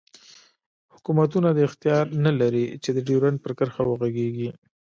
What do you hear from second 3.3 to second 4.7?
پر کرښه وغږیږی